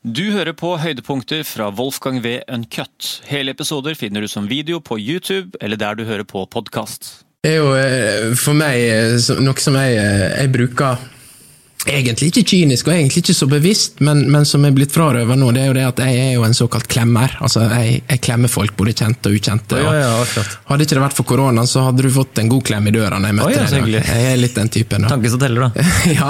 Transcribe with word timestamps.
Du 0.00 0.30
hører 0.32 0.54
på 0.56 0.78
høydepunkter 0.80 1.42
fra 1.44 1.66
Wolfgang 1.76 2.22
V. 2.24 2.38
Uncut. 2.48 3.20
Hele 3.28 3.52
episoder 3.52 3.92
finner 3.92 4.24
du 4.24 4.28
som 4.32 4.46
video 4.48 4.78
på 4.80 4.96
YouTube 4.96 5.58
eller 5.60 5.76
der 5.76 5.98
du 5.98 6.06
hører 6.08 6.24
på 6.24 6.46
podkast. 6.48 7.26
Det 7.44 7.50
er 7.52 7.58
jo 7.58 7.74
eh, 7.76 8.32
for 8.32 8.56
meg 8.56 8.80
eh, 8.80 9.20
noe 9.44 9.60
som 9.60 9.76
jeg, 9.76 9.98
eh, 10.00 10.24
jeg 10.40 10.52
bruker 10.56 11.04
Egentlig 11.88 12.28
ikke 12.28 12.42
kynisk 12.44 12.90
og 12.90 12.92
egentlig 12.92 13.22
ikke 13.22 13.34
så 13.34 13.46
bevisst, 13.48 14.02
men, 14.04 14.26
men 14.28 14.44
som 14.44 14.64
er 14.68 14.74
blitt 14.76 14.92
frarøvet 14.92 15.38
nå, 15.40 15.46
det 15.56 15.62
er 15.62 15.70
jo 15.70 15.76
det 15.78 15.84
at 15.88 16.02
jeg 16.04 16.18
er 16.26 16.34
jo 16.34 16.42
en 16.44 16.56
såkalt 16.56 16.84
klemmer. 16.92 17.32
Altså, 17.40 17.62
jeg, 17.72 18.02
jeg 18.04 18.20
klemmer 18.26 18.52
folk, 18.52 18.74
både 18.76 18.92
kjente 18.98 19.30
og 19.30 19.38
ukjente. 19.38 19.78
Og 19.78 19.96
ja, 19.96 20.10
ja, 20.20 20.44
Hadde 20.68 20.84
ikke 20.84 20.98
det 20.98 21.04
vært 21.06 21.16
for 21.16 21.28
koronaen, 21.30 21.70
så 21.70 21.86
hadde 21.86 22.04
du 22.04 22.10
fått 22.12 22.42
en 22.42 22.50
god 22.52 22.66
klem 22.68 22.90
i 22.90 22.92
døra 22.92 23.16
når 23.16 23.32
jeg 23.32 23.38
møtte 23.38 23.48
oh, 23.48 23.54
ja, 23.56 23.86
deg. 23.86 23.96
Jeg 23.96 24.26
er 24.28 24.42
litt 24.42 24.58
den 24.58 24.72
typen. 24.74 25.06
da. 25.06 25.12
Tanke 25.14 25.32
som 25.32 25.40
teller, 25.40 25.70
da. 25.70 25.86
ja. 26.18 26.28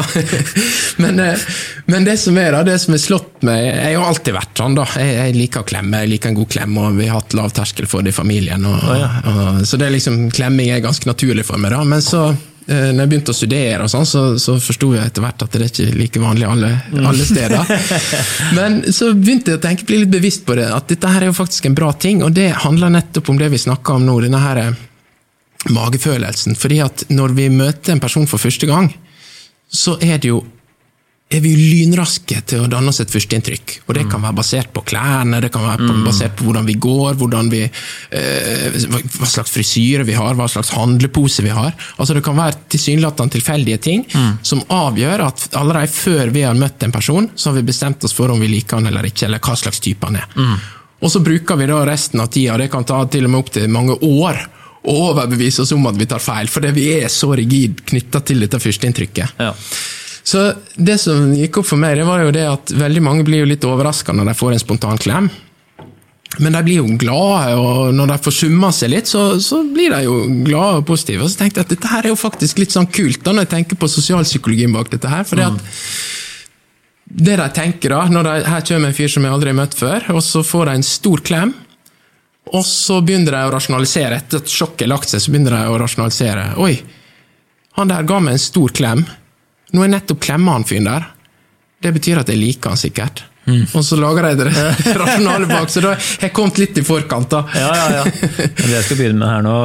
men, 1.02 1.18
eh, 1.24 1.48
men 1.90 2.06
det 2.06 2.14
som 2.22 2.38
er 2.38 2.54
da, 2.54 2.62
det 2.70 2.76
som 2.84 2.94
har 2.94 3.02
slått 3.02 3.42
meg 3.46 3.64
Jeg 3.64 3.96
har 3.96 4.06
alltid 4.06 4.36
vært 4.36 4.62
sånn, 4.62 4.78
da. 4.78 4.86
Jeg, 5.02 5.16
jeg 5.18 5.36
liker 5.40 5.64
å 5.64 5.68
klemme, 5.72 6.04
jeg 6.04 6.12
liker 6.14 6.30
en 6.30 6.38
god 6.38 6.52
klem, 6.54 6.78
og 6.78 7.00
vi 7.00 7.10
har 7.10 7.18
hatt 7.18 7.34
lav 7.34 7.50
terskel 7.58 7.90
for 7.90 8.06
det 8.06 8.14
i 8.14 8.20
familien. 8.20 8.70
Og, 8.70 8.86
og, 8.86 9.66
så 9.66 9.80
det 9.80 9.90
er 9.90 9.96
liksom, 9.98 10.22
klemming 10.36 10.70
er 10.70 10.84
ganske 10.84 11.10
naturlig 11.10 11.48
for 11.50 11.58
meg. 11.58 11.74
da, 11.74 11.82
Men 11.90 12.06
så, 12.06 12.28
når 12.70 13.00
jeg 13.02 13.10
begynte 13.10 13.32
å 13.32 13.36
studere, 13.36 13.82
og 13.82 13.90
sånn, 13.90 14.06
så, 14.06 14.20
så 14.38 14.54
forsto 14.62 14.92
jeg 14.94 15.10
etter 15.10 15.24
hvert 15.24 15.42
at 15.42 15.56
det 15.56 15.60
er 15.60 15.72
ikke 15.72 15.96
like 15.98 16.22
vanlig 16.22 16.46
alle, 16.46 16.68
alle 17.00 17.26
steder. 17.26 17.72
Men 18.58 18.78
så 18.94 19.10
begynte 19.16 19.54
jeg 19.54 19.58
å 19.58 19.64
tenke, 19.64 19.88
bli 19.88 20.02
litt 20.04 20.12
bevisst 20.12 20.46
på 20.46 20.54
det, 20.58 20.68
at 20.70 20.86
dette 20.92 21.10
her 21.10 21.26
er 21.26 21.32
jo 21.32 21.38
faktisk 21.40 21.66
en 21.66 21.74
bra 21.78 21.90
ting, 21.92 22.22
og 22.26 22.36
det 22.36 22.50
handler 22.62 22.94
nettopp 22.94 23.32
om 23.32 23.40
det 23.40 23.50
vi 23.50 23.58
snakker 23.58 23.98
om 23.98 24.06
nå. 24.06 24.14
denne 24.22 24.42
her 24.44 24.62
eh, 24.62 24.78
magefølelsen. 25.74 26.56
Fordi 26.58 26.80
at 26.84 27.04
når 27.10 27.36
vi 27.36 27.50
møter 27.52 27.94
en 27.94 28.02
person 28.02 28.28
for 28.30 28.42
første 28.42 28.68
gang, 28.70 28.92
så 29.70 29.96
er 30.02 30.22
det 30.22 30.30
jo 30.32 30.44
er 31.30 31.42
vi 31.44 31.50
lynraske 31.54 32.40
til 32.50 32.64
å 32.64 32.68
danne 32.70 32.90
oss 32.90 32.98
et 33.04 33.12
førsteinntrykk. 33.12 33.76
Og 33.86 33.94
det 33.94 34.02
kan 34.10 34.22
være 34.24 34.34
basert 34.40 34.72
på 34.74 34.82
klærne, 34.82 35.38
det 35.42 35.52
kan 35.54 35.62
være 35.62 35.86
på, 35.86 35.98
basert 36.02 36.34
på 36.34 36.48
hvordan 36.48 36.66
vi 36.66 36.74
går, 36.82 37.14
hvordan 37.20 37.50
vi, 37.52 37.60
eh, 37.62 38.78
hva 38.90 39.28
slags 39.30 39.54
frisyre 39.54 40.02
vi 40.08 40.16
har, 40.18 40.34
hva 40.34 40.48
slags 40.50 40.72
handlepose 40.74 41.44
vi 41.46 41.52
har. 41.54 41.70
Altså 41.98 42.18
Det 42.18 42.24
kan 42.26 42.34
være 42.36 42.66
tilsynelatende 42.74 43.36
tilfeldige 43.36 43.78
ting 43.78 44.04
som 44.42 44.64
avgjør 44.74 45.22
at 45.28 45.46
allerede 45.54 45.92
før 45.94 46.34
vi 46.34 46.42
har 46.42 46.58
møtt 46.58 46.82
en 46.82 46.92
person, 46.92 47.30
så 47.36 47.50
har 47.50 47.60
vi 47.60 47.68
bestemt 47.70 48.02
oss 48.04 48.16
for 48.16 48.34
om 48.34 48.40
vi 48.42 48.50
liker 48.50 48.80
han 48.80 48.90
eller 48.90 49.06
ikke, 49.06 49.28
eller 49.28 49.38
hva 49.38 49.54
slags 49.54 49.78
type 49.80 50.10
han 50.10 50.18
er. 50.18 50.26
Og 51.00 51.14
så 51.14 51.22
bruker 51.24 51.56
vi 51.56 51.70
da 51.70 51.84
resten 51.86 52.20
av 52.20 52.26
tida, 52.34 52.58
det 52.58 52.72
kan 52.72 52.84
ta 52.84 53.04
til 53.06 53.24
og 53.28 53.30
med 53.30 53.44
opptil 53.44 53.70
mange 53.70 53.94
år, 54.02 54.42
å 54.82 54.92
overbevise 55.12 55.62
oss 55.62 55.72
om 55.76 55.86
at 55.90 55.98
vi 56.00 56.08
tar 56.08 56.22
feil, 56.24 56.48
fordi 56.48 56.70
vi 56.72 56.90
er 56.96 57.08
så 57.12 57.34
rigid 57.36 57.84
knytta 57.86 58.22
til 58.24 58.40
dette 58.40 58.58
førsteinntrykket. 58.58 59.40
Ja. 59.40 59.54
Så 60.30 60.40
det 60.76 60.98
som 61.02 61.32
gikk 61.34 61.60
opp 61.60 61.70
for 61.72 61.80
meg, 61.80 61.96
det 61.98 62.06
var 62.06 62.22
jo 62.22 62.34
det 62.34 62.46
at 62.46 62.72
veldig 62.76 63.02
mange 63.02 63.24
blir 63.26 63.42
jo 63.42 63.50
litt 63.50 63.64
overraska 63.66 64.14
når 64.14 64.30
de 64.30 64.34
får 64.38 64.54
en 64.54 64.62
spontan 64.62 65.00
klem. 65.00 65.30
Men 66.38 66.54
de 66.54 66.60
blir 66.62 66.78
jo 66.78 66.92
glade, 67.00 67.56
og 67.58 67.90
når 67.96 68.12
de 68.12 68.18
får 68.22 68.34
summa 68.36 68.70
seg 68.74 68.92
litt, 68.92 69.10
så, 69.10 69.24
så 69.42 69.64
blir 69.66 69.90
de 69.90 70.04
jo 70.04 70.20
glade 70.46 70.84
og 70.84 70.86
positive. 70.86 71.26
Og 71.26 71.32
så 71.32 71.40
tenkte 71.40 71.58
jeg 71.58 71.66
at 71.66 71.72
dette 71.74 71.90
her 71.90 72.06
er 72.06 72.14
jo 72.14 72.20
faktisk 72.20 72.62
litt 72.62 72.76
sånn 72.76 72.86
kult, 72.86 73.24
da, 73.24 73.34
når 73.34 73.48
jeg 73.48 73.52
tenker 73.56 73.80
på 73.80 73.90
sosialpsykologien 73.90 74.76
bak 74.76 74.92
dette 74.92 75.10
her. 75.10 75.26
for 75.26 75.40
det 75.40 75.48
at 75.50 75.64
det 77.10 77.34
de 77.40 77.48
tenker 77.50 77.90
da, 77.90 78.04
når 78.06 78.28
de, 78.28 78.34
her 78.52 78.62
kommer 78.68 78.92
en 78.92 78.94
fyr 78.94 79.10
som 79.10 79.24
jeg 79.26 79.34
aldri 79.34 79.50
har 79.50 79.58
møtt 79.58 79.74
før, 79.74 80.06
og 80.14 80.22
så 80.22 80.44
får 80.46 80.68
de 80.68 80.74
en 80.78 80.86
stor 80.86 81.22
klem, 81.26 81.54
og 82.54 82.62
så 82.66 83.00
begynner 83.02 83.34
de 83.34 83.40
å 83.48 83.54
rasjonalisere. 83.56 84.20
Etter 84.22 84.44
at 84.44 84.50
sjokket 84.50 84.86
har 84.86 84.92
lagt 84.94 85.10
seg, 85.10 85.22
så 85.22 85.34
begynner 85.34 85.56
de 85.58 85.72
å 85.72 85.80
rasjonalisere. 85.82 86.46
Oi, 86.62 86.76
han 87.78 87.90
der 87.90 88.06
ga 88.06 88.20
meg 88.22 88.38
en 88.38 88.42
stor 88.42 88.70
klem. 88.74 89.02
Nå 89.74 89.84
er 89.84 89.92
nettopp 89.92 90.22
klemma 90.24 90.58
han 90.58 90.66
fyren 90.68 90.88
der. 90.88 91.10
Det 91.80 91.92
betyr 91.96 92.20
at 92.22 92.30
jeg 92.32 92.40
liker 92.40 92.74
han 92.74 92.80
sikkert. 92.80 93.24
Og 93.50 93.82
så 93.84 93.96
lager 93.98 94.28
jeg 94.28 94.38
det 94.38 94.50
rasjonale 95.00 95.48
bak, 95.48 95.70
så 95.72 95.82
da 95.82 95.94
har 95.94 96.26
jeg 96.26 96.34
kommet 96.36 96.60
litt 96.60 96.78
i 96.78 96.84
forkant, 96.86 97.30
da. 97.32 97.40
Ja, 97.56 97.70
ja, 97.74 97.86
ja. 97.98 98.04
Det 98.58 98.68
jeg 98.68 98.86
skal 98.86 99.00
begynne 99.00 99.18
med 99.22 99.30
her 99.30 99.44
nå 99.46 99.56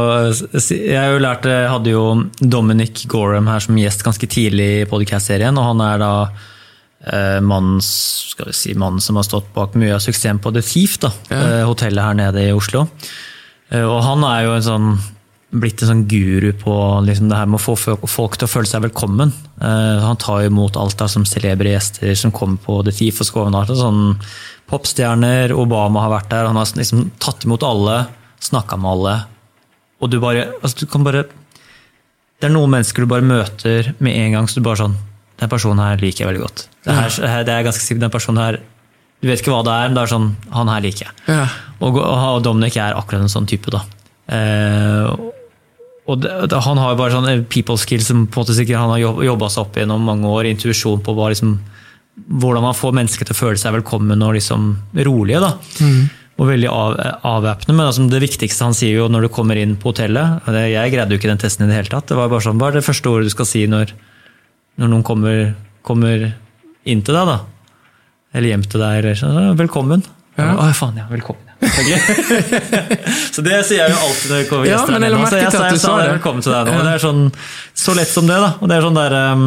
Jeg 0.72 0.98
har 0.98 1.12
jo 1.14 1.22
lært, 1.22 1.48
jeg 1.52 1.70
hadde 1.70 1.94
jo 1.94 2.06
Dominic 2.40 3.04
Gorham 3.12 3.50
her 3.52 3.64
som 3.64 3.78
gjest 3.80 4.06
ganske 4.08 4.30
tidlig 4.32 4.70
i 4.82 4.90
podcast-serien, 4.90 5.60
og 5.60 5.70
han 5.70 5.84
er 5.86 6.02
da 6.02 6.14
eh, 6.32 7.40
mannen, 7.46 7.84
si, 7.84 8.74
mannen 8.80 9.04
som 9.04 9.20
har 9.20 9.28
stått 9.28 9.52
bak 9.56 9.76
mye 9.80 9.98
av 9.98 10.04
suksessen 10.04 10.42
på 10.42 10.56
The 10.56 10.64
Thief, 10.66 10.98
da, 11.04 11.12
ja. 11.30 11.44
hotellet 11.68 12.08
her 12.08 12.20
nede 12.24 12.48
i 12.48 12.56
Oslo. 12.56 12.88
Eh, 13.70 13.84
og 13.84 14.02
han 14.08 14.26
er 14.32 14.48
jo 14.48 14.56
en 14.56 14.70
sånn 14.72 14.90
blitt 15.62 15.82
en 15.84 15.90
sånn 15.92 16.04
guru 16.10 16.52
på 16.60 16.74
liksom 17.06 17.30
det 17.32 17.38
her 17.40 17.50
med 17.50 17.60
å 17.60 17.64
få 17.64 17.76
folk 18.10 18.38
til 18.38 18.48
å 18.48 18.52
føle 18.52 18.70
seg 18.70 18.84
velkommen. 18.86 19.32
Uh, 19.62 20.02
han 20.04 20.20
tar 20.22 20.48
imot 20.48 20.78
alt 20.80 21.02
av 21.04 21.12
som 21.12 21.26
celebre 21.28 21.74
gjester 21.74 22.14
som 22.20 22.34
kommer 22.36 22.60
på 22.62 22.82
The 22.86 22.94
Thief 22.96 23.22
og 23.24 23.30
Skåvenart. 23.30 23.74
Sånn 23.78 24.20
popstjerner, 24.70 25.54
Obama 25.56 26.06
har 26.06 26.14
vært 26.18 26.30
der, 26.34 26.50
han 26.50 26.60
har 26.60 26.70
liksom 26.78 27.10
tatt 27.22 27.46
imot 27.48 27.66
alle, 27.66 28.04
snakka 28.44 28.80
med 28.82 28.92
alle. 28.92 29.16
Og 30.04 30.12
du 30.12 30.20
bare, 30.22 30.50
altså 30.60 30.84
du 30.84 30.92
kan 30.92 31.06
bare 31.06 31.26
Det 32.36 32.50
er 32.50 32.52
noen 32.52 32.74
mennesker 32.74 33.06
du 33.06 33.08
bare 33.10 33.26
møter 33.26 33.94
med 34.04 34.18
en 34.20 34.34
gang, 34.36 34.48
så 34.50 34.60
du 34.60 34.66
bare 34.66 34.82
sånn 34.82 34.98
Den 35.40 35.52
personen 35.52 35.80
her 35.80 36.02
liker 36.02 36.26
jeg 36.26 36.34
veldig 36.34 36.42
godt. 36.44 36.66
Det, 36.84 36.96
her, 36.98 37.46
det 37.48 37.54
er 37.54 37.64
ganske 37.64 37.82
sikkert 37.82 38.04
den 38.04 38.14
personen 38.14 38.44
her 38.44 38.58
Du 39.24 39.30
vet 39.30 39.40
ikke 39.40 39.54
hva 39.56 39.64
det 39.66 39.72
er, 39.72 39.88
men 39.88 39.96
det 39.96 40.04
er 40.04 40.12
sånn 40.12 40.28
Han 40.58 40.74
her 40.74 40.84
liker 40.84 41.08
jeg. 41.08 41.16
Ja. 41.32 41.48
Og, 41.80 42.02
og 42.04 42.44
Dominic 42.44 42.76
er 42.76 43.00
akkurat 43.00 43.24
en 43.24 43.32
sånn 43.32 43.48
type, 43.50 43.72
da. 43.74 43.86
Eh, 44.26 45.26
og 46.06 46.22
det, 46.22 46.32
han 46.66 46.78
har 46.78 46.94
jo 46.94 47.00
bare 47.00 47.16
sånn 47.16 47.46
people 47.50 47.78
skills 47.82 48.12
som 48.12 48.26
på 48.28 48.38
en 48.38 48.44
måte 48.46 48.56
sikkert 48.58 48.78
han 48.78 48.92
har 48.94 49.02
jobb, 49.02 49.24
jobba 49.26 49.48
seg 49.50 49.64
opp 49.64 49.80
gjennom 49.80 50.04
mange 50.06 50.30
år. 50.30 50.50
Intuisjon 50.52 51.02
på 51.06 51.16
hva, 51.18 51.32
liksom, 51.34 51.56
hvordan 52.42 52.66
man 52.68 52.78
får 52.78 52.94
mennesker 53.00 53.26
til 53.26 53.34
å 53.34 53.40
føle 53.40 53.62
seg 53.62 53.74
velkommen 53.80 54.22
og 54.22 54.36
liksom 54.38 54.68
rolige. 55.08 55.42
da. 55.42 55.56
Og 56.36 56.50
veldig 56.52 56.70
av, 56.70 56.98
avvæpnende. 57.26 57.78
Men 57.80 57.88
altså, 57.88 58.06
det 58.12 58.22
viktigste 58.22 58.68
han 58.68 58.78
sier 58.78 59.00
jo 59.00 59.08
når 59.10 59.26
du 59.26 59.32
kommer 59.34 59.58
inn 59.58 59.78
på 59.80 59.94
hotellet 59.94 60.46
det, 60.52 60.66
Jeg 60.74 60.94
greide 60.94 61.16
jo 61.16 61.22
ikke 61.22 61.32
den 61.32 61.42
testen 61.42 61.66
i 61.66 61.72
det 61.72 61.80
hele 61.80 61.94
tatt. 61.94 62.10
Det 62.12 62.20
var 62.20 62.30
bare 62.30 62.46
sånn, 62.46 62.60
hva 62.62 62.70
er 62.70 62.78
det 62.78 62.86
første 62.86 63.10
ordet 63.10 63.32
du 63.32 63.34
skal 63.34 63.50
si 63.50 63.66
når, 63.72 63.96
når 64.78 64.92
noen 64.92 65.06
kommer, 65.08 65.56
kommer 65.82 66.28
inn 66.86 67.02
til 67.02 67.18
deg? 67.18 67.34
da? 67.34 67.40
Eller 68.36 68.52
hjem 68.52 68.68
til 68.68 68.84
deg. 68.84 69.00
Eller 69.02 69.18
sånn, 69.18 69.56
velkommen. 69.58 70.06
Ja. 70.38 70.52
Å, 70.60 70.70
faen, 70.76 71.02
ja, 71.02 71.10
velkommen. 71.10 71.45
så 73.36 73.44
det 73.46 73.60
sier 73.68 73.82
jeg 73.82 73.94
jo 73.94 74.00
alltid 74.00 74.32
når 74.32 74.42
vi 74.42 74.48
kommer 74.50 74.68
Ja, 74.70 74.78
gjester. 74.80 74.96
her 74.96 75.16
jeg. 75.16 75.30
Så 75.30 75.40
jeg, 75.40 75.72
jeg 75.76 75.82
sa 75.84 75.94
det. 76.00 76.08
Velkommen 76.16 76.46
til 76.46 76.54
deg 76.56 76.70
nå. 76.70 76.76
Ja. 76.76 76.84
Det 76.88 76.94
er 76.96 77.04
sånn, 77.04 77.22
så 77.86 77.96
lett 77.98 78.12
som 78.12 78.30
det, 78.30 78.38
da. 78.44 78.52
Og 78.60 78.72
det 78.72 78.78
er 78.78 78.86
sånn 78.86 79.00
der, 79.00 79.18
um, 79.34 79.46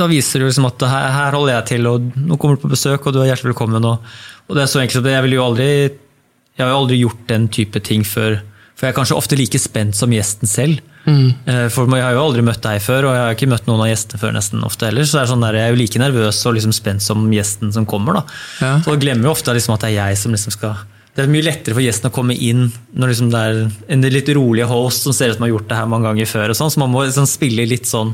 da 0.00 0.08
viser 0.10 0.42
du 0.42 0.48
liksom 0.48 0.68
at 0.68 0.86
her, 0.90 1.06
her 1.16 1.38
holder 1.38 1.56
jeg 1.58 1.68
til, 1.72 1.88
og 1.90 2.10
nå 2.18 2.38
kommer 2.40 2.58
du 2.58 2.64
på 2.66 2.72
besøk, 2.72 3.06
og 3.06 3.16
du 3.16 3.22
er 3.22 3.30
hjertelig 3.30 3.54
velkommen. 3.54 3.86
Og, 3.88 4.18
og 4.46 4.58
det 4.58 4.64
er 4.64 4.72
så 4.72 4.82
enkelt 4.82 5.10
jeg 5.12 5.24
vil 5.26 5.38
jo 5.38 5.46
aldri 5.46 5.70
Jeg 5.76 6.64
har 6.64 6.72
jo 6.72 6.82
aldri 6.82 7.00
gjort 7.02 7.24
den 7.28 7.48
type 7.52 7.82
ting 7.84 8.04
før. 8.06 8.40
For 8.76 8.86
jeg 8.86 8.94
er 8.94 8.98
kanskje 8.98 9.16
ofte 9.16 9.38
like 9.38 9.60
spent 9.60 9.96
som 9.96 10.12
gjesten 10.12 10.48
selv. 10.48 10.80
Eh, 11.06 11.68
For 11.70 11.86
jeg 11.86 12.02
har 12.02 12.16
jo 12.16 12.24
aldri 12.24 12.42
møtt 12.42 12.62
deg 12.64 12.80
før, 12.82 13.06
og 13.06 13.14
jeg 13.14 13.22
har 13.22 13.36
ikke 13.36 13.48
møtt 13.52 13.68
noen 13.68 13.84
av 13.84 13.90
gjestene 13.92 14.20
før 14.22 14.34
nesten 14.34 14.64
ofte 14.66 14.88
heller. 14.88 15.06
Så 15.06 15.20
er 15.20 15.30
sånn 15.30 15.44
der, 15.44 15.54
jeg 15.60 15.68
er 15.68 15.74
jo 15.74 15.80
like 15.80 16.02
nervøs 16.02 16.40
og 16.48 16.56
liksom 16.56 16.74
spent 16.74 17.04
som 17.04 17.28
gjesten 17.32 17.72
som 17.72 17.86
kommer. 17.86 18.18
da. 18.20 18.24
Ja. 18.60 18.72
Så 18.82 18.96
glemmer 18.98 19.28
jo 19.30 19.34
ofte 19.36 19.54
liksom 19.54 19.76
at 19.76 19.86
det 19.86 19.92
er 19.92 19.98
jeg 20.10 20.18
som 20.18 20.34
liksom 20.34 20.54
skal 20.56 20.76
Det 21.16 21.24
er 21.24 21.30
mye 21.32 21.46
lettere 21.46 21.72
for 21.72 21.80
gjesten 21.80 22.10
å 22.10 22.12
komme 22.12 22.34
inn 22.36 22.66
når 22.92 23.08
liksom 23.08 23.30
det 23.32 23.40
er 23.40 23.60
en 23.94 24.02
litt 24.02 24.28
rolig 24.36 24.66
host 24.68 25.06
som 25.06 25.14
ser 25.16 25.30
ut 25.30 25.38
som 25.38 25.46
har 25.46 25.54
gjort 25.54 25.68
det 25.70 25.78
her 25.78 25.86
mange 25.88 26.10
ganger 26.10 26.26
før. 26.28 26.50
og 26.50 26.56
sånn, 26.58 26.70
Så 26.70 26.78
man 26.82 26.90
må 26.92 27.06
liksom 27.06 27.26
spille 27.26 27.64
litt 27.66 27.86
sånn 27.88 28.12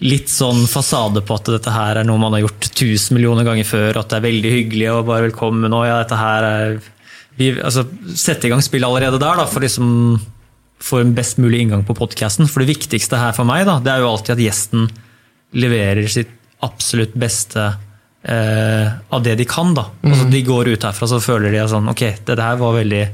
litt 0.00 0.28
sånn 0.30 0.66
fasade 0.70 1.24
på 1.26 1.34
at 1.34 1.48
dette 1.50 1.72
her 1.74 1.96
er 1.98 2.04
noe 2.06 2.20
man 2.22 2.32
har 2.36 2.44
gjort 2.44 2.68
tusen 2.70 3.16
millioner 3.16 3.42
ganger 3.42 3.64
før, 3.66 3.96
at 3.98 4.08
det 4.12 4.18
er 4.20 4.28
veldig 4.28 4.52
hyggelig 4.52 4.90
og 4.92 5.06
bare 5.08 5.24
velkommen. 5.26 5.72
og 5.74 5.86
ja, 5.88 5.96
dette 6.04 6.18
her 6.20 6.44
er 6.44 6.78
vi, 7.38 7.52
altså, 7.58 7.82
Sette 8.14 8.46
i 8.46 8.50
gang 8.52 8.62
spillet 8.62 8.86
allerede 8.86 9.18
der, 9.18 9.36
da, 9.40 9.46
for 9.46 9.60
liksom 9.64 10.20
få 10.82 11.00
en 11.02 11.14
best 11.16 11.38
mulig 11.42 11.60
inngang 11.64 11.84
på 11.86 11.96
podkasten. 11.98 12.48
For 12.50 12.62
det 12.62 12.70
viktigste 12.74 13.18
her 13.18 13.34
for 13.36 13.48
meg 13.48 13.66
da, 13.68 13.78
det 13.82 13.92
er 13.92 14.04
jo 14.04 14.10
alltid 14.12 14.36
at 14.36 14.44
gjesten 14.46 14.88
leverer 15.58 16.08
sitt 16.12 16.30
absolutt 16.64 17.14
beste 17.18 17.62
eh, 18.22 18.88
av 19.14 19.22
det 19.22 19.36
de 19.38 19.46
kan. 19.48 19.74
da. 19.74 19.88
Altså, 20.04 20.26
de 20.30 20.42
går 20.46 20.72
ut 20.74 20.84
herfra 20.88 21.08
så 21.10 21.20
føler 21.22 21.54
de 21.54 21.62
sånn 21.70 21.88
Ok, 21.92 22.02
det 22.26 22.38
her 22.38 22.58
var 22.60 22.76
veldig, 22.78 23.04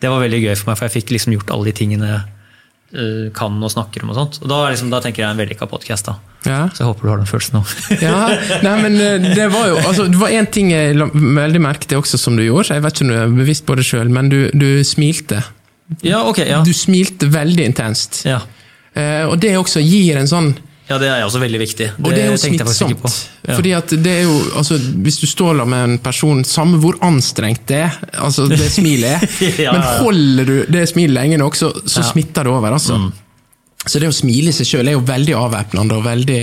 det 0.00 0.12
var 0.12 0.22
veldig 0.24 0.40
gøy 0.44 0.54
for 0.58 0.70
meg, 0.70 0.78
for 0.78 0.88
jeg 0.88 0.96
fikk 1.00 1.14
liksom 1.16 1.36
gjort 1.38 1.52
alle 1.54 1.70
de 1.70 1.76
tingene 1.80 2.10
jeg 2.12 2.22
eh, 3.00 3.26
kan 3.36 3.56
og 3.56 3.72
snakker 3.72 4.04
om. 4.04 4.12
og 4.14 4.20
sånt. 4.20 4.38
Og 4.44 4.52
Da, 4.52 4.60
liksom, 4.70 4.92
da 4.92 5.00
tenker 5.04 5.24
jeg 5.24 5.30
en 5.32 5.40
vellykka 5.40 5.68
podkast. 5.70 6.12
Ja. 6.44 6.60
Så 6.76 6.84
jeg 6.84 6.90
håper 6.90 7.08
du 7.08 7.12
har 7.14 7.20
den 7.22 7.30
følelsen 7.30 7.58
nå. 7.58 7.64
Ja, 8.04 8.20
nei, 8.66 8.76
men 8.84 9.00
eh, 9.00 9.28
det 9.34 9.48
var 9.52 9.68
jo 9.72 9.80
altså, 9.80 10.08
Det 10.12 10.20
var 10.20 10.32
én 10.36 10.48
ting 10.52 10.72
jeg 10.74 10.96
la 11.00 11.08
veldig 11.12 11.62
merke 11.64 11.88
til 11.88 12.00
også 12.04 12.20
som 12.20 12.36
du 12.36 12.44
gjorde. 12.44 12.76
Jeg 12.76 12.84
vet 12.84 12.96
ikke 12.96 13.08
om 13.08 13.12
du 13.14 13.18
er 13.22 13.36
bevisst 13.42 13.66
på 13.68 13.76
det 13.80 13.88
sjøl, 13.88 14.12
men 14.12 14.28
du, 14.32 14.40
du 14.52 14.68
smilte. 14.84 15.40
Ja, 16.02 16.22
ok, 16.28 16.38
ja. 16.48 16.62
Du 16.64 16.72
smilte 16.76 17.28
veldig 17.32 17.70
intenst. 17.72 18.22
ja. 18.28 18.40
Eh, 18.94 19.24
og 19.26 19.40
det 19.42 19.56
også 19.58 19.80
gir 19.82 20.20
en 20.20 20.28
sånn 20.30 20.52
Ja, 20.86 21.00
det 21.02 21.08
er 21.10 21.24
også 21.24 21.40
veldig 21.42 21.58
viktig. 21.58 21.88
Og 21.98 22.12
det 22.12 22.20
er 22.22 22.28
jo 22.30 22.36
smittsomt. 22.38 23.16
Ja. 23.42 23.56
Fordi 23.56 23.72
at 23.74 23.94
det 24.04 24.12
er 24.20 24.22
jo, 24.28 24.36
altså, 24.60 24.76
Hvis 24.78 25.16
du 25.18 25.26
står 25.26 25.56
der 25.58 25.66
med 25.66 25.84
en 25.88 25.96
person, 25.98 26.44
samme 26.44 26.78
hvor 26.78 27.00
anstrengt 27.02 27.64
det 27.66 27.80
er, 27.88 27.96
altså 28.20 28.46
det 28.46 28.68
smilet 28.70 29.16
er, 29.16 29.58
Ja, 29.64 29.72
men 29.74 29.82
holder 30.04 30.44
du 30.44 30.54
det 30.70 30.84
smilet 30.92 31.16
lenge 31.16 31.40
nok, 31.40 31.56
så, 31.56 31.72
så. 31.82 32.04
Mm. 32.04 32.10
smitter 32.12 32.44
det 32.46 32.52
over. 32.52 32.76
altså. 32.76 33.00
Så 33.84 33.98
det 34.00 34.08
å 34.08 34.14
smile 34.16 34.52
i 34.52 34.56
seg 34.56 34.68
sjøl 34.68 34.88
er 34.88 34.94
jo 34.94 35.02
veldig 35.04 35.34
avvæpnende 35.36 35.98
og 35.98 36.04
veldig 36.06 36.42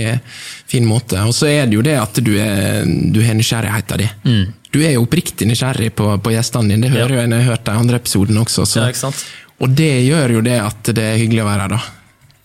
fin 0.70 0.84
måte. 0.86 1.22
Og 1.26 1.32
så 1.34 1.48
er 1.50 1.70
det 1.70 1.78
jo 1.78 1.82
det 1.86 1.96
at 1.98 2.20
du, 2.22 2.34
er, 2.38 2.84
du 2.84 3.22
har 3.24 3.38
nysgjerrigheten 3.38 4.04
din. 4.04 4.44
Du 4.72 4.78
er 4.80 4.94
jo 4.94 5.02
oppriktig 5.04 5.46
nysgjerrig 5.50 5.90
på, 5.98 6.06
på 6.24 6.32
gjestene 6.32 6.72
dine, 6.72 6.86
det 6.86 6.92
hører 6.94 7.12
Ja. 7.16 7.20
jeg 7.22 7.28
når 7.32 7.36
jeg 7.40 7.44
har 7.46 7.52
hørt 7.56 7.64
de 7.68 7.72
andre 7.82 7.98
episodene 8.00 8.40
også. 8.40 8.64
Så. 8.66 8.80
Ja, 8.80 8.88
ikke 8.88 9.02
sant? 9.04 9.24
Og 9.60 9.74
det 9.78 9.90
gjør 10.06 10.32
jo 10.38 10.40
det 10.46 10.56
at 10.60 10.82
det 10.96 11.04
er 11.04 11.18
hyggelig 11.20 11.42
å 11.44 11.48
være 11.50 11.66
her, 11.66 11.74
da. 11.76 11.80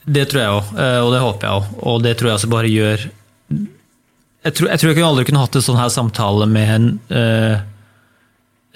Det 0.08 0.26
tror 0.32 0.42
jeg 0.42 0.52
òg, 0.56 0.68
og 1.04 1.10
det 1.14 1.22
håper 1.24 1.48
jeg 1.48 1.56
òg. 1.62 1.72
Og 1.92 2.04
det 2.04 2.18
tror 2.18 2.30
jeg 2.30 2.38
altså 2.38 2.50
bare 2.52 2.70
gjør 2.72 3.08
Jeg 4.48 4.54
tror 4.56 4.70
jeg, 4.70 4.80
tror 4.80 4.94
jeg 4.94 5.04
aldri 5.04 5.26
kunne 5.28 5.42
hatt 5.44 5.56
en 5.60 5.66
sånn 5.66 5.80
her 5.80 5.90
samtale 5.92 6.46
med 6.48 6.70
en, 6.76 6.86
øh, 7.12 7.56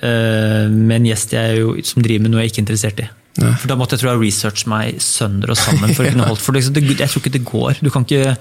øh, 0.03 0.69
med 0.71 0.95
en 0.97 1.05
gjest 1.11 1.35
jo, 1.55 1.75
som 1.87 2.03
driver 2.03 2.25
med 2.25 2.33
noe 2.33 2.41
jeg 2.43 2.51
ikke 2.51 2.59
er 2.59 2.65
interessert 2.65 2.99
i. 3.03 3.07
Ja. 3.39 3.53
For 3.61 3.67
Da 3.71 3.77
måtte 3.79 3.95
jeg 3.95 4.01
tror 4.03 4.11
jeg 4.17 4.23
researche 4.25 4.67
meg 4.67 4.99
sønder 4.99 5.53
og 5.53 5.57
sammen. 5.61 5.93
for 5.95 6.03
å 6.03 6.09
kunne 6.11 6.27
holdt, 6.27 6.41
for 6.43 6.57
liksom, 6.57 6.73
det, 6.75 6.83
Jeg 6.99 7.07
tror 7.07 7.21
ikke 7.23 7.35
det 7.37 7.45
går. 7.47 7.79
Du 7.81 7.89
kan 7.89 8.03
ikke, 8.07 8.35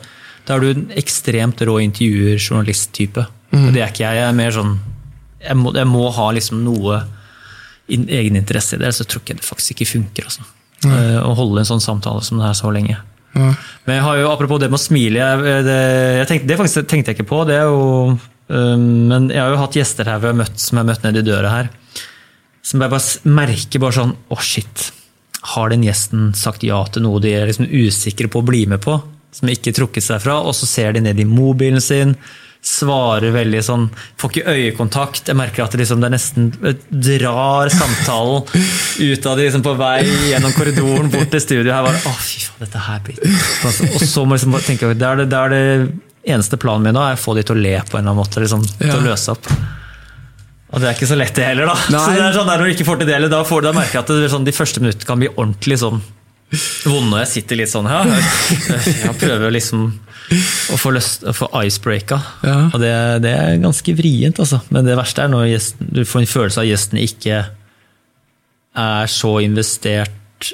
Da 0.49 0.55
er 0.57 0.61
du 0.61 0.71
en 0.73 0.87
ekstremt 0.97 1.61
rå 1.69 1.77
intervjuer, 1.85 2.39
journalist-type. 2.41 3.27
Og 3.53 3.73
Det 3.75 3.83
er 3.83 3.91
ikke 3.93 4.07
jeg. 4.07 4.17
Jeg 4.17 4.29
er 4.29 4.33
mer 4.33 4.51
sånn 4.51 4.79
Jeg 5.41 5.57
må, 5.57 5.73
jeg 5.77 5.89
må 5.89 6.07
ha 6.15 6.31
liksom 6.37 6.61
noe 6.65 7.01
in, 7.91 8.07
egeninteresse 8.09 8.77
i 8.77 8.81
det, 8.81 8.89
ellers 8.89 9.01
så 9.03 9.07
tror 9.09 9.25
jeg 9.27 9.41
det 9.41 9.47
faktisk 9.47 9.75
ikke 9.77 9.91
funker. 9.95 10.29
Altså. 10.29 10.45
Eh, 10.89 11.17
Å 11.21 11.33
holde 11.39 11.63
en 11.63 11.69
sånn 11.69 11.83
samtale 11.85 12.23
som 12.25 12.41
det 12.41 12.49
her 12.49 12.59
så 12.59 12.73
lenge. 12.75 12.99
Mm. 13.35 13.55
Men 13.87 13.95
jeg 13.97 14.05
har 14.07 14.21
jo, 14.21 14.29
apropos 14.33 14.61
det 14.61 14.71
med 14.71 14.81
å 14.81 14.83
smile, 14.83 15.21
jeg, 15.23 15.65
det, 15.67 15.81
jeg 16.19 16.31
tenkte, 16.31 16.51
det 16.51 16.59
faktisk 16.59 16.89
tenkte 16.91 17.13
jeg 17.13 17.21
ikke 17.21 17.31
på. 17.31 17.43
det 17.49 17.61
er 17.61 17.69
jo, 17.69 18.17
um, 18.51 18.87
Men 19.11 19.29
jeg 19.31 19.43
har 19.43 19.53
jo 19.55 19.61
hatt 19.61 19.79
gjester 19.79 20.11
her 20.11 20.23
vi 20.23 20.31
har 20.33 20.41
møtt, 20.41 20.59
som 20.59 20.77
jeg 20.79 20.85
har 20.85 20.91
møtt 20.91 21.07
nedi 21.07 21.23
døra 21.27 21.53
her, 21.55 21.71
som 22.67 22.83
jeg 22.83 22.93
bare 22.93 23.37
merker 23.39 23.83
bare 23.83 23.97
sånn 23.97 24.17
Å, 24.29 24.41
shit. 24.45 24.91
Har 25.55 25.71
den 25.73 25.87
gjesten 25.87 26.35
sagt 26.37 26.67
ja 26.67 26.83
til 26.93 27.07
noe 27.07 27.23
de 27.23 27.33
er 27.33 27.49
liksom 27.49 27.71
usikre 27.71 28.29
på 28.29 28.43
å 28.43 28.47
bli 28.47 28.67
med 28.69 28.83
på? 28.85 28.99
Som 29.33 29.49
ikke 29.49 29.73
trukket 29.73 30.05
seg 30.05 30.21
fra, 30.25 30.41
og 30.43 30.53
så 30.59 30.67
ser 30.69 30.97
de 30.97 31.05
ned 31.05 31.21
i 31.23 31.29
mobilen 31.29 31.81
sin. 31.81 32.17
Svarer 32.61 33.33
veldig 33.33 33.61
sånn 33.65 33.87
Får 34.21 34.35
ikke 34.35 34.53
øyekontakt. 34.53 35.31
Jeg 35.31 35.39
merker 35.39 35.65
at 35.65 35.73
det, 35.73 35.81
liksom, 35.81 36.03
det 36.05 36.11
nesten 36.13 36.51
drar 36.93 37.71
samtalen 37.73 38.45
ut 38.45 39.27
av 39.31 39.41
det 39.41 39.47
liksom 39.47 39.65
på 39.65 39.73
vei 39.81 40.05
gjennom 40.29 40.53
korridoren 40.53 41.09
bort 41.13 41.33
til 41.33 41.41
studio. 41.41 41.73
Her 41.73 41.87
bare, 41.89 42.03
å 42.05 42.13
fy 42.21 42.45
faen, 42.45 42.61
dette 42.67 42.85
her 42.85 43.01
blir 43.07 43.25
Og 43.25 44.05
så 44.05 44.27
må 44.27 44.37
jeg 44.37 44.43
liksom 44.43 44.57
bare 44.59 44.69
tenke 44.69 44.93
det 44.93 45.09
er 45.09 45.23
det, 45.23 45.29
det 45.33 45.41
er 45.41 45.55
det 45.57 45.65
eneste 46.37 46.61
planen 46.61 46.85
min 46.85 46.97
nå, 46.97 47.01
er 47.01 47.17
å 47.17 47.21
få 47.21 47.35
de 47.39 47.47
til 47.49 47.57
å 47.57 47.65
le 47.65 47.79
på 47.81 47.97
en 47.97 48.03
eller 48.05 48.13
annen 48.13 48.21
måte. 48.21 48.45
Liksom, 48.45 48.65
til 48.77 48.97
å 48.99 49.05
løse 49.09 49.33
opp. 49.33 49.49
Og 50.71 50.83
det 50.83 50.87
er 50.87 50.95
ikke 50.95 51.09
så 51.11 51.17
lett, 51.19 51.35
det 51.35 51.49
heller. 51.49 51.67
da. 51.73 51.77
Nei. 51.91 52.05
Så 52.05 52.15
det 52.15 52.23
er 52.23 52.37
sånn 52.37 52.51
der 52.51 52.61
Når 52.61 52.69
du 52.69 52.75
ikke 52.77 52.87
får 52.87 53.01
til 53.01 53.09
det, 53.11 53.21
da, 53.33 53.41
får, 53.47 53.65
da 53.67 53.73
merker 53.75 53.99
jeg 53.99 54.05
at 54.05 54.13
det, 54.13 54.31
sånn, 54.31 54.47
de 54.47 54.55
første 54.55 54.83
minuttene 54.85 55.09
kan 55.09 55.23
bli 55.23 55.31
ordentlig 55.33 55.81
sånn 55.81 56.03
vonde. 56.51 57.11
når 57.11 57.25
Jeg 57.25 57.31
sitter 57.35 57.61
litt 57.61 57.73
sånn 57.73 57.89
her. 57.91 58.11
jeg, 58.11 59.17
prøver 59.21 59.55
liksom 59.55 59.89
å 60.71 60.79
få, 60.79 60.93
løst, 60.95 61.25
å 61.27 61.35
få 61.35 61.49
icebreaka. 61.65 62.21
Ja. 62.47 62.57
Og 62.71 62.79
det, 62.83 62.93
det 63.25 63.35
er 63.35 63.61
ganske 63.63 63.95
vrient, 63.99 64.41
altså. 64.43 64.61
Men 64.75 64.87
det 64.87 64.99
verste 64.99 65.25
er 65.25 65.33
når 65.33 65.49
gjesten, 65.53 65.91
du 65.95 66.03
får 66.07 66.23
en 66.23 66.33
følelse 66.35 66.61
av 66.61 66.67
at 66.67 66.73
gjesten 66.73 67.03
ikke 67.03 67.43
er 68.81 69.11
så 69.11 69.37
investert 69.43 70.53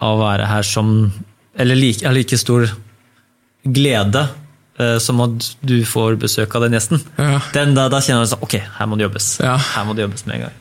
av 0.00 0.16
å 0.16 0.22
være 0.22 0.46
her 0.48 0.64
som 0.64 1.10
Eller 1.58 1.74
like, 1.76 2.06
har 2.06 2.14
like 2.14 2.36
stor 2.38 2.68
glede 3.66 4.20
eh, 4.78 4.96
som 5.02 5.18
at 5.24 5.48
du 5.66 5.80
får 5.84 6.16
besøk 6.22 6.54
av 6.54 6.64
den 6.64 6.76
gjesten. 6.78 7.02
Ja. 7.18 7.40
Den, 7.52 7.74
da, 7.76 7.88
da 7.92 8.00
kjenner 8.04 8.24
du 8.24 8.30
sånn 8.30 8.44
Ok, 8.46 8.54
her 8.62 8.88
må 8.88 8.96
det 8.96 9.08
jobbes. 9.08 9.26
Ja. 9.42 9.56
Her 9.74 9.88
må 9.88 9.96
det 9.98 10.06
jobbes 10.06 10.24
med 10.28 10.38
en 10.38 10.44
gang. 10.46 10.60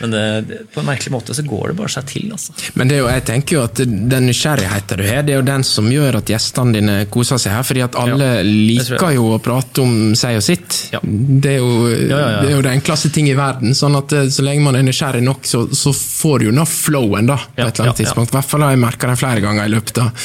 Men 0.00 0.14
det, 0.14 0.58
på 0.72 0.80
en 0.80 0.86
merkelig 0.88 1.12
måte 1.12 1.34
så 1.36 1.42
går 1.46 1.72
det 1.72 1.76
bare 1.80 1.92
seg 1.92 2.06
til. 2.08 2.30
altså. 2.32 2.54
Men 2.78 2.88
det 2.90 2.96
er 2.96 3.02
jo, 3.02 3.08
jeg 3.12 3.24
tenker 3.28 3.56
jo 3.58 3.62
at 3.66 3.82
den 3.84 4.26
nysgjerrigheten 4.30 5.00
du 5.00 5.04
har, 5.06 5.22
det 5.26 5.34
er 5.34 5.40
jo 5.40 5.46
den 5.48 5.64
som 5.66 5.90
gjør 5.92 6.20
at 6.20 6.32
gjestene 6.32 6.76
dine 6.76 6.94
koser 7.12 7.40
seg 7.42 7.52
her. 7.56 7.66
fordi 7.68 7.84
at 7.84 7.98
alle 8.00 8.30
ja, 8.40 8.44
liker 8.46 9.14
jo 9.16 9.26
å 9.34 9.40
prate 9.44 9.84
om 9.84 10.14
seg 10.18 10.38
og 10.40 10.44
sitt. 10.46 10.78
Ja. 10.94 11.00
Det, 11.04 11.52
er 11.56 11.60
jo, 11.60 11.88
ja, 12.10 12.20
det 12.40 12.50
er 12.50 12.56
jo 12.56 12.64
det 12.64 12.72
enkleste 12.78 13.12
ting 13.14 13.28
i 13.30 13.36
verden. 13.38 13.74
sånn 13.76 13.98
at 13.98 14.12
eh, 14.16 14.28
Så 14.32 14.44
lenge 14.46 14.64
man 14.64 14.78
er 14.78 14.86
nysgjerrig 14.86 15.22
nok, 15.26 15.44
så, 15.48 15.66
så 15.76 15.92
får 15.96 16.40
du 16.40 16.48
jo 16.50 16.56
nå 16.56 16.64
flowen, 16.70 17.28
da. 17.30 17.36
på 17.36 17.66
et 17.66 17.68
eller 17.68 17.90
annet 17.90 18.00
tidspunkt. 18.02 18.32
I 18.34 18.38
hvert 18.38 18.50
fall 18.54 18.64
har 18.66 18.74
jeg 18.74 18.82
merka 18.86 19.10
det 19.12 19.18
flere 19.20 19.44
ganger 19.44 19.68
i 19.68 19.74
løpet 19.76 20.00
av 20.02 20.24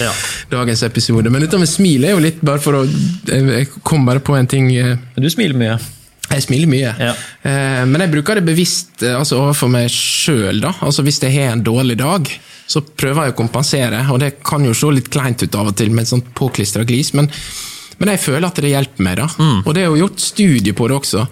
dagens 0.55 0.83
episode. 0.87 1.29
Men 1.33 1.45
dette 1.45 1.59
med 1.61 1.69
smil 1.69 2.07
er 2.07 2.15
jo 2.15 2.23
litt 2.23 2.41
bare 2.45 2.63
for 2.63 2.81
å 2.81 2.85
Jeg 2.85 3.69
kom 3.83 4.05
bare 4.07 4.23
på 4.23 4.35
en 4.37 4.47
ting. 4.47 4.71
eh, 4.75 4.95
du 5.15 5.29
smiler 5.29 5.57
mye. 5.59 5.77
Jeg 6.29 6.41
smiler 6.43 6.67
mye, 6.71 6.91
Ja. 6.99 7.13
eh, 7.43 7.85
men 7.85 8.01
jeg 8.01 8.11
bruker 8.11 8.35
det 8.39 8.45
bevisst 8.47 9.03
eh, 9.03 9.13
altså 9.17 9.37
overfor 9.43 9.69
meg 9.69 9.89
sjøl. 9.93 10.63
Altså 10.81 11.03
hvis 11.05 11.19
jeg 11.21 11.33
har 11.37 11.53
en 11.53 11.63
dårlig 11.63 11.97
dag, 11.97 12.29
så 12.67 12.81
prøver 12.81 13.25
jeg 13.27 13.33
å 13.35 13.37
kompensere. 13.37 13.99
Og 14.11 14.19
det 14.19 14.31
kan 14.43 14.63
jo 14.65 14.73
se 14.73 14.89
litt 14.91 15.09
kleint 15.13 15.43
ut 15.43 15.55
av 15.55 15.67
og 15.67 15.75
til 15.77 15.91
med 15.91 16.01
et 16.07 16.13
sånt 16.15 16.31
påklistra 16.35 16.83
glis, 16.83 17.13
men, 17.13 17.29
men 17.99 18.09
jeg 18.15 18.19
føler 18.25 18.47
at 18.49 18.55
det 18.63 18.71
hjelper 18.73 19.03
meg. 19.05 19.17
da. 19.21 19.27
Mm. 19.37 19.61
Og 19.67 19.73
det 19.73 19.83
er 19.83 19.91
jo 19.91 19.99
gjort 20.07 20.19
studie 20.19 20.73
på 20.73 20.87
det 20.89 20.97
også. 20.97 21.27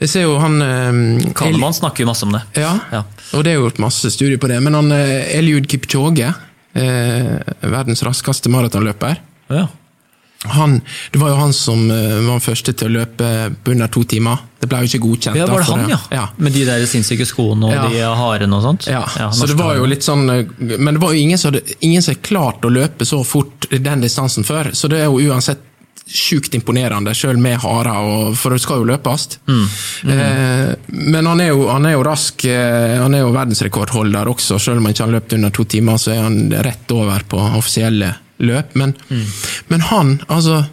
Jeg 0.00 0.08
ser 0.08 0.22
jo 0.28 0.38
han 0.38 0.60
eh, 0.62 1.32
Kahneman 1.34 1.74
snakker 1.74 2.04
jo 2.04 2.06
masse 2.12 2.22
om 2.24 2.32
det. 2.32 2.40
ja, 2.56 2.76
Ja. 2.92 3.02
og 3.34 3.42
det 3.44 3.52
er 3.52 3.58
gjort 3.60 3.78
masse 3.82 4.10
studier 4.14 4.38
på 4.38 4.48
det. 4.48 4.60
Men 4.62 4.74
han 4.78 4.92
eh, 4.92 5.36
Eliud 5.38 5.66
Kipchoge, 5.68 6.32
eh, 6.78 7.36
verdens 7.68 8.02
raskeste 8.06 8.48
maratonløper 8.48 9.16
Ja. 9.50 9.66
Han, 10.46 10.80
det 11.12 11.18
var 11.18 11.32
jo 11.32 11.36
han 11.40 11.52
som 11.52 11.90
eh, 11.90 12.12
var 12.22 12.36
den 12.36 12.44
første 12.44 12.72
til 12.78 12.86
å 12.92 12.92
løpe 13.00 13.30
på 13.64 13.72
under 13.74 13.88
to 13.90 14.04
timer. 14.06 14.38
Det 14.60 14.68
ble 14.70 14.84
jo 14.84 14.90
ikke 14.92 15.00
godkjent. 15.02 15.36
ja, 15.38 15.46
var 15.50 15.64
det 15.64 15.66
han, 15.70 15.82
ja? 15.90 15.98
ja. 16.14 16.26
Med 16.38 16.52
de 16.54 16.64
der 16.66 16.84
sinnssyke 16.86 17.26
skoene 17.26 17.66
og 17.66 17.74
Ja. 17.74 17.86
de 17.90 18.02
harene 18.20 18.54
og 18.58 18.62
sånt? 18.62 18.86
Ja, 18.90 19.02
så 19.34 19.46
det 19.50 19.56
var 19.58 19.74
jo 19.78 19.86
litt 19.90 20.02
sånn 20.06 20.28
eh, 20.30 20.44
Men 20.78 20.94
det 20.94 21.02
var 21.02 21.12
jo 21.14 21.18
ingen 21.24 21.38
som 21.38 21.52
hadde- 21.52 21.74
ingen 21.80 22.02
som 22.02 22.14
har 22.14 22.22
klart 22.22 22.62
å 22.62 22.70
løpe 22.70 23.06
så 23.06 23.24
fort 23.26 23.66
den 23.70 24.00
distansen 24.00 24.44
før, 24.46 24.70
så 24.74 24.88
det 24.88 25.00
er 25.02 25.10
jo 25.10 25.18
uansett 25.32 25.64
sjukt 26.08 26.54
imponerende, 26.56 27.12
sjøl 27.12 27.36
med 27.36 27.58
harer, 27.60 28.32
for 28.38 28.54
det 28.54 28.62
skal 28.62 28.78
jo 28.80 28.86
løpes. 28.88 29.26
Mm. 29.44 29.66
Eh, 30.08 30.70
men 30.88 31.26
han 31.26 31.40
er, 31.44 31.50
jo, 31.50 31.66
han 31.68 31.84
er 31.84 31.92
jo 31.98 32.04
rask, 32.06 32.44
eh, 32.48 32.94
han 33.02 33.12
er 33.14 33.26
jo 33.26 33.34
verdensrekordholder 33.34 34.30
også, 34.32 34.56
sjøl 34.62 34.78
om 34.80 34.86
han 34.88 34.94
ikke 34.94 35.04
har 35.04 35.12
løpt 35.18 35.34
under 35.36 35.50
to 35.52 35.66
timer, 35.68 35.98
så 36.00 36.14
er 36.14 36.22
han 36.24 36.38
rett 36.64 36.94
over 36.96 37.26
på 37.28 37.42
offisielle 37.58 38.14
løp. 38.38 38.74
Men, 38.78 38.94
Mm. 39.10 39.24
men 39.68 39.80
han, 39.80 40.12
altså 40.28 40.64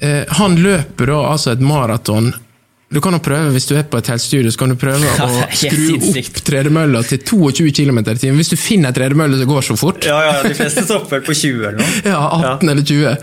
eh, 0.00 0.24
Han 0.38 0.56
løper 0.56 1.06
da 1.12 1.18
altså 1.32 1.52
et 1.52 1.60
maraton. 1.60 2.32
Du 2.92 3.00
kan 3.00 3.14
jo 3.16 3.22
prøve, 3.24 3.52
Hvis 3.54 3.66
du 3.70 3.74
er 3.78 3.86
på 3.88 3.96
et 4.02 4.06
helsestudio, 4.12 4.50
så 4.52 4.58
kan 4.60 4.68
du 4.68 4.76
prøve 4.76 5.12
å 5.24 5.28
skru 5.56 5.94
opp 6.12 6.40
tredemølla 6.44 7.02
til 7.08 7.22
22 7.24 7.70
km 7.72 7.98
i 8.04 8.16
timen. 8.20 8.36
Hvis 8.40 8.52
du 8.52 8.56
finner 8.60 8.92
en 8.92 8.96
tredemølle 8.98 9.38
som 9.40 9.48
går 9.48 9.62
så 9.70 9.76
fort. 9.80 10.04
Ja, 10.08 10.18
ja, 10.28 10.34
de 10.44 10.54
fleste 10.58 10.84
stopper 10.84 11.24
på 11.24 11.32
20 11.36 11.62
eller 11.70 11.78
noe. 11.80 12.02
Ja, 12.12 12.20
18 12.56 12.68
eller 12.68 12.82
20. 12.82 13.16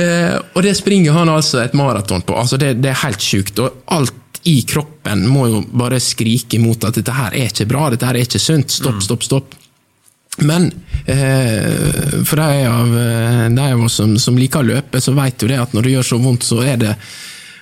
Eh, 0.00 0.34
og 0.56 0.62
det 0.64 0.74
springer 0.78 1.12
han 1.18 1.28
altså 1.30 1.60
et 1.62 1.74
maraton 1.78 2.22
på. 2.26 2.34
Altså 2.40 2.58
det, 2.58 2.76
det 2.82 2.90
er 2.94 3.02
helt 3.04 3.22
sjukt. 3.22 3.58
Og 3.62 3.82
alt 3.94 4.16
i 4.48 4.62
kroppen 4.64 5.26
må 5.28 5.46
jo 5.50 5.58
bare 5.76 5.98
skrike 6.00 6.56
imot 6.56 6.86
at 6.88 6.96
dette 6.96 7.12
her 7.12 7.34
er 7.36 7.50
ikke 7.50 7.66
bra, 7.68 7.90
dette 7.92 8.06
her 8.08 8.16
er 8.16 8.24
ikke 8.24 8.40
sunt. 8.40 8.72
Stopp, 8.72 9.02
stopp, 9.04 9.22
stopp. 9.26 9.54
Men 10.46 10.70
eh, 11.06 12.22
for 12.24 12.40
de 12.40 12.62
av, 12.68 12.94
eh, 12.98 13.48
de 13.54 13.66
av 13.72 13.84
oss 13.84 13.98
som, 14.00 14.14
som 14.18 14.38
liker 14.38 14.62
å 14.62 14.68
løpe, 14.74 15.00
så 15.02 15.14
vet 15.16 15.42
jo 15.42 15.50
det 15.50 15.60
at 15.60 15.74
når 15.76 15.86
det 15.86 15.96
gjør 15.96 16.08
så 16.12 16.20
vondt, 16.22 16.46
så 16.46 16.62
er 16.66 16.80
det 16.80 16.94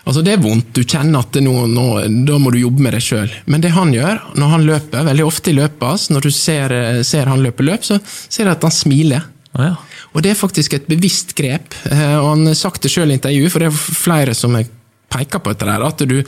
Altså 0.09 0.23
Det 0.25 0.33
er 0.33 0.41
vondt, 0.41 0.71
du 0.73 0.87
kjenner 0.89 1.21
at 1.21 1.35
det 1.37 1.43
nå, 1.45 1.53
nå, 1.69 1.83
da 2.25 2.39
må 2.41 2.49
du 2.55 2.57
jobbe 2.63 2.81
med 2.81 2.95
deg 2.97 3.03
sjøl. 3.05 3.33
Men 3.53 3.61
det 3.61 3.75
han 3.75 3.91
gjør 3.93 4.23
når 4.41 4.53
han 4.55 4.65
løper, 4.65 5.05
veldig 5.05 5.27
ofte 5.27 5.53
i 5.53 5.57
løpet 5.59 5.85
hans, 5.85 6.07
når 6.15 6.25
du 6.25 6.31
ser, 6.33 6.73
eh, 6.73 7.01
ser 7.05 7.29
han 7.29 7.43
løpe 7.45 7.67
løp, 7.67 7.85
så 7.85 7.99
ser 8.07 8.49
du 8.49 8.55
at 8.55 8.65
han 8.65 8.73
smiler. 8.73 9.27
Ah, 9.53 9.67
ja. 9.67 9.75
Og 10.17 10.25
det 10.25 10.33
er 10.33 10.41
faktisk 10.41 10.79
et 10.79 10.89
bevisst 10.89 11.35
grep. 11.37 11.77
eh, 11.91 12.17
Og 12.23 12.31
han 12.31 12.47
har 12.49 12.57
sagt 12.57 12.87
det 12.87 12.95
sjøl 12.95 13.13
i 13.13 13.19
intervju, 13.19 13.51
for 13.53 13.61
det 13.61 13.69
er 13.69 13.77
flere 14.01 14.35
som 14.39 14.57
har 14.57 14.65
peka 15.09 15.41
på 15.41 15.53
dette 15.55 15.69
der, 15.69 15.85
at 15.87 16.03
du, 16.09 16.19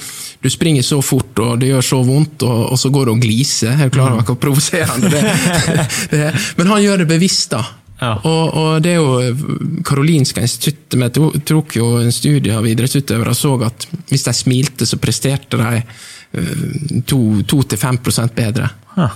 du 0.41 0.49
springer 0.51 0.85
så 0.87 1.01
fort 1.05 1.39
og 1.43 1.59
det 1.61 1.69
gjør 1.73 1.85
så 1.85 2.01
vondt, 2.05 2.47
og, 2.49 2.63
og 2.73 2.81
så 2.81 2.93
går 2.93 3.09
du 3.09 3.13
og 3.15 3.21
gliser. 3.23 3.75
Jeg 3.75 3.85
er 3.85 3.91
jo 3.91 3.97
klar 3.99 4.15
over 4.15 4.31
hvor 4.31 4.41
provoserende 4.41 5.13
det, 5.13 5.37
det. 6.15 6.31
Men 6.57 6.73
han 6.73 6.83
gjør 6.85 7.03
det 7.03 7.11
bevisst, 7.11 7.53
da. 7.53 7.65
Ja. 8.01 8.15
Og, 8.25 8.55
og 8.57 8.69
det 8.81 8.95
er 8.95 9.03
jo 9.03 9.81
Karolinska 9.85 10.41
instituttet 10.41 10.97
med 10.97 11.19
tok 11.45 11.75
jo 11.77 11.91
en 12.01 12.15
studie 12.17 12.55
av 12.57 12.65
idrettsutøvere 12.65 13.35
og 13.35 13.37
så 13.37 13.51
at 13.67 13.85
hvis 14.09 14.25
de 14.25 14.33
smilte, 14.39 14.89
så 14.89 14.97
presterte 15.03 15.61
de 15.61 15.83
eh, 15.83 17.03
2-5 17.05 18.01
bedre. 18.33 18.71
Ja. 18.97 19.11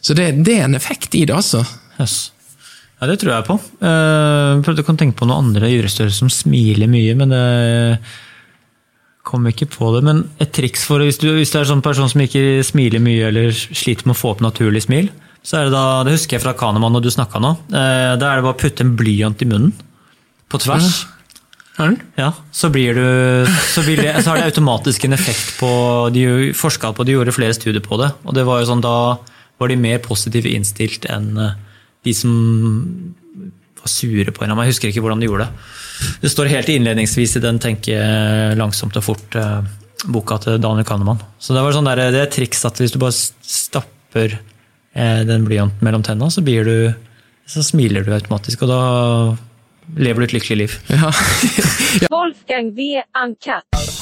Så 0.00 0.16
det, 0.16 0.34
det 0.44 0.58
er 0.58 0.68
en 0.68 0.76
effekt 0.76 1.16
i 1.16 1.24
det, 1.24 1.32
altså. 1.36 1.64
Yes. 1.96 2.32
Ja, 3.00 3.08
det 3.08 3.22
tror 3.22 3.32
jeg 3.32 3.46
på. 3.48 3.56
Jeg 3.80 4.64
prøvde 4.66 4.84
å 4.84 4.92
tenke 4.92 5.16
på 5.16 5.28
noen 5.28 5.46
andre 5.46 5.72
idrettsutøvere 5.72 6.12
som 6.12 6.32
smiler 6.32 6.90
mye, 6.92 7.16
men 7.16 7.32
det 7.32 7.44
kom 9.30 9.46
ikke 9.48 9.68
på 9.70 9.92
det. 9.94 10.02
Men 10.06 10.24
et 10.42 10.52
triks 10.56 10.82
for 10.88 11.02
hvis 11.04 11.20
du, 11.22 11.28
hvis 11.36 11.52
du 11.52 11.60
er 11.60 11.64
en 11.64 11.72
sånn 11.76 11.84
person 11.84 12.10
som 12.10 12.22
ikke 12.24 12.64
smiler 12.66 13.02
mye 13.02 13.30
eller 13.30 13.54
sliter 13.54 14.08
med 14.08 14.16
å 14.16 14.20
få 14.20 14.34
opp 14.34 14.42
naturlig 14.44 14.84
smil, 14.88 15.08
så 15.46 15.60
er 15.60 15.68
det 15.68 15.74
da, 15.74 15.84
det 16.04 16.16
husker 16.18 16.36
jeg 16.36 16.44
fra 16.44 16.56
Kanemann 16.58 16.92
når 16.92 17.06
du 17.06 17.14
snakka 17.14 17.40
nå, 17.40 17.54
eh, 17.70 18.12
da 18.20 18.28
er 18.28 18.40
det 18.40 18.44
bare 18.44 18.52
å 18.52 18.60
putte 18.60 18.84
en 18.84 18.92
blyant 18.98 19.40
i 19.40 19.48
munnen. 19.48 19.72
På 20.50 20.58
tvers. 20.60 21.04
Ja, 22.18 22.32
så, 22.52 22.68
blir 22.74 22.98
du, 22.98 23.46
så, 23.70 23.84
blir 23.86 24.02
det, 24.02 24.10
så 24.20 24.32
har 24.32 24.40
det 24.40 24.50
automatisk 24.50 25.06
en 25.06 25.16
effekt 25.16 25.54
på 25.60 25.70
De 26.12 26.50
forska 26.56 26.90
på, 26.92 27.06
de 27.08 27.14
gjorde 27.14 27.32
flere 27.32 27.56
studier 27.56 27.80
på 27.84 27.96
det. 28.02 28.10
Og 28.26 28.36
det 28.36 28.44
var 28.48 28.60
jo 28.60 28.68
sånn, 28.68 28.82
da 28.84 29.16
var 29.60 29.70
de 29.70 29.78
mer 29.80 30.02
positive 30.04 30.50
innstilt 30.50 31.06
enn 31.08 31.30
de 32.04 32.14
som 32.16 32.34
var 33.82 33.92
sure 33.92 34.34
på 34.34 34.44
henne. 34.44 34.56
Jeg 34.64 34.74
husker 34.74 34.90
ikke 34.90 35.04
hvordan 35.04 35.22
de 35.22 35.28
gjorde 35.28 35.46
det. 35.46 35.68
Det 36.22 36.32
står 36.32 36.50
helt 36.52 36.70
innledningsvis 36.72 37.36
i 37.36 37.44
den 37.44 37.58
'Tenke 37.60 37.96
langsomt 38.56 38.96
og 38.96 39.04
fort'-boka 39.04 40.40
til 40.44 40.60
Daniel 40.60 40.84
Kahneman. 40.88 41.20
Så 41.38 41.54
det 41.54 41.62
var 41.64 41.76
sånn 41.76 41.88
der, 41.88 42.10
det 42.10 42.22
er 42.24 42.32
triks 42.32 42.64
at 42.64 42.80
hvis 42.80 42.92
du 42.92 42.98
bare 42.98 43.12
stapper 43.12 44.38
eh, 44.94 45.22
den 45.28 45.44
blyanten 45.44 45.84
mellom 45.84 46.02
tenna, 46.02 46.30
så, 46.30 46.40
blir 46.40 46.64
du, 46.64 46.94
så 47.46 47.62
smiler 47.62 48.04
du 48.04 48.12
automatisk, 48.12 48.62
og 48.62 48.72
da 48.72 48.80
lever 50.00 50.20
du 50.20 50.28
et 50.30 50.38
lykkelig 50.38 50.58
liv. 50.64 50.78
Ja. 50.88 51.12
Wolfgang 52.14 52.72
V. 52.76 53.02
Uncut. 53.12 53.99